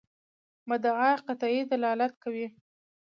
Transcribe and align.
مدعا 0.69 1.11
قطعي 1.27 1.59
دلالت 1.71 2.13
کوي. 2.23 2.47